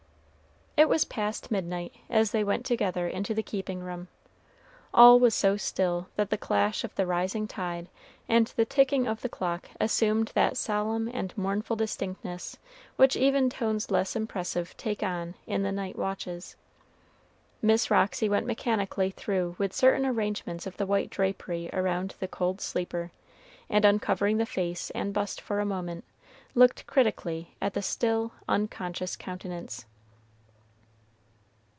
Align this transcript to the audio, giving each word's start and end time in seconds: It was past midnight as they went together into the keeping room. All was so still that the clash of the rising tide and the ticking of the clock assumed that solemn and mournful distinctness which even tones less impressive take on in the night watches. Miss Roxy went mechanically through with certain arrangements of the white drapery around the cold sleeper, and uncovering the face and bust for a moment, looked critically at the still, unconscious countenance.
It 0.77 0.89
was 0.89 1.05
past 1.05 1.51
midnight 1.51 1.93
as 2.09 2.31
they 2.31 2.43
went 2.43 2.65
together 2.65 3.07
into 3.07 3.35
the 3.35 3.43
keeping 3.43 3.81
room. 3.81 4.07
All 4.95 5.19
was 5.19 5.35
so 5.35 5.55
still 5.55 6.07
that 6.15 6.31
the 6.31 6.39
clash 6.39 6.83
of 6.83 6.95
the 6.95 7.05
rising 7.05 7.47
tide 7.47 7.87
and 8.27 8.47
the 8.47 8.65
ticking 8.65 9.05
of 9.05 9.21
the 9.21 9.29
clock 9.29 9.67
assumed 9.79 10.31
that 10.33 10.57
solemn 10.57 11.07
and 11.09 11.37
mournful 11.37 11.75
distinctness 11.75 12.57
which 12.95 13.15
even 13.15 13.47
tones 13.47 13.91
less 13.91 14.15
impressive 14.15 14.75
take 14.75 15.03
on 15.03 15.35
in 15.45 15.61
the 15.61 15.71
night 15.71 15.97
watches. 15.99 16.55
Miss 17.61 17.91
Roxy 17.91 18.27
went 18.27 18.47
mechanically 18.47 19.11
through 19.11 19.53
with 19.59 19.73
certain 19.73 20.05
arrangements 20.05 20.65
of 20.65 20.77
the 20.77 20.87
white 20.87 21.11
drapery 21.11 21.69
around 21.73 22.15
the 22.19 22.27
cold 22.27 22.59
sleeper, 22.59 23.11
and 23.69 23.85
uncovering 23.85 24.37
the 24.37 24.47
face 24.47 24.89
and 24.91 25.13
bust 25.13 25.41
for 25.41 25.59
a 25.59 25.65
moment, 25.65 26.05
looked 26.55 26.87
critically 26.87 27.53
at 27.61 27.75
the 27.75 27.83
still, 27.83 28.31
unconscious 28.49 29.15
countenance. 29.15 29.85